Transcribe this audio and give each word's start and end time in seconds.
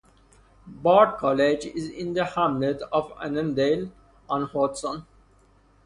Bard 0.65 1.19
College 1.19 1.67
is 1.67 1.87
in 1.91 2.13
the 2.13 2.25
hamlet 2.25 2.81
of 2.91 3.13
Annandale-on-Hudson. 3.21 5.05